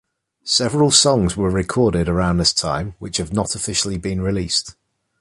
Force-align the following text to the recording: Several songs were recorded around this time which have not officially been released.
Several 0.47 0.89
songs 0.89 1.37
were 1.37 1.51
recorded 1.51 2.09
around 2.09 2.37
this 2.37 2.53
time 2.53 2.95
which 2.97 3.17
have 3.17 3.31
not 3.31 3.53
officially 3.53 3.99
been 3.99 4.19
released. 4.19 4.75